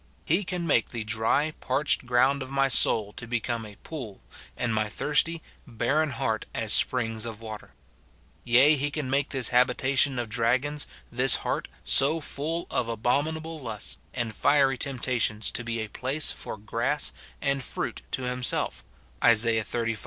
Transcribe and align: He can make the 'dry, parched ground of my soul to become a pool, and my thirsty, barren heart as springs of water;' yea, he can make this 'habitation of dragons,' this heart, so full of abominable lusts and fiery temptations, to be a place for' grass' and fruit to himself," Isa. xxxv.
He 0.25 0.43
can 0.43 0.65
make 0.65 0.89
the 0.89 1.03
'dry, 1.03 1.51
parched 1.61 2.07
ground 2.07 2.41
of 2.41 2.49
my 2.49 2.67
soul 2.69 3.13
to 3.13 3.27
become 3.27 3.67
a 3.67 3.75
pool, 3.83 4.19
and 4.57 4.73
my 4.73 4.89
thirsty, 4.89 5.43
barren 5.67 6.09
heart 6.09 6.45
as 6.55 6.73
springs 6.73 7.23
of 7.23 7.39
water;' 7.39 7.75
yea, 8.53 8.73
he 8.75 8.89
can 8.89 9.11
make 9.11 9.29
this 9.29 9.49
'habitation 9.49 10.17
of 10.17 10.27
dragons,' 10.27 10.87
this 11.11 11.35
heart, 11.45 11.67
so 11.83 12.19
full 12.19 12.65
of 12.71 12.89
abominable 12.89 13.59
lusts 13.59 13.99
and 14.11 14.33
fiery 14.35 14.75
temptations, 14.75 15.51
to 15.51 15.63
be 15.63 15.79
a 15.81 15.87
place 15.87 16.31
for' 16.31 16.57
grass' 16.73 17.13
and 17.39 17.63
fruit 17.63 18.01
to 18.09 18.23
himself," 18.23 18.83
Isa. 19.23 19.49
xxxv. 19.49 19.99